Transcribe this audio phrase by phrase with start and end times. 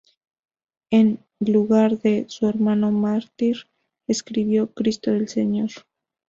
[0.89, 3.67] En lugar de "su hermano mártir"
[4.07, 5.69] escribió "Cristo del Señor".